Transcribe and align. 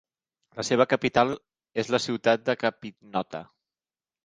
La 0.59 0.63
seva 0.69 0.87
capital 0.93 1.33
és 1.85 1.93
la 1.97 2.01
ciutat 2.07 2.49
de 2.49 2.57
Capinota. 2.65 3.45